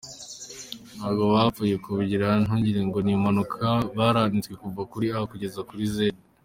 [0.95, 3.65] Ntabwo bapfuye kubikugira ntugirengo ni impanuka,
[3.97, 5.97] baranditswe kuva kuri A kugeza kuri Z.